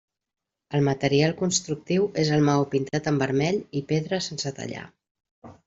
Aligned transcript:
El 0.77 0.85
material 0.87 1.35
constructiu 1.41 2.07
és 2.23 2.33
el 2.39 2.47
maó 2.49 2.65
pintat 2.73 3.11
en 3.13 3.21
vermell 3.25 3.63
i 3.83 3.87
pedra 3.93 4.23
sense 4.31 4.57
tallar. 4.63 4.87